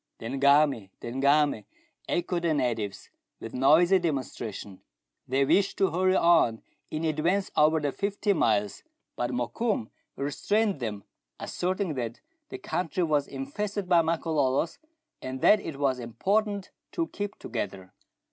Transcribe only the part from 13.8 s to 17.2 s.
by Makololos, and that it was important to